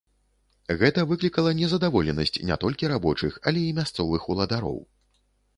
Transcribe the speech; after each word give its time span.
Гэта 0.79 1.03
выклікала 1.11 1.51
незадаволенасць 1.59 2.35
не 2.51 2.57
толькі 2.63 2.91
рабочых, 2.95 3.39
але 3.53 3.61
і 3.67 3.77
мясцовых 3.81 4.21
уладароў. 4.33 4.77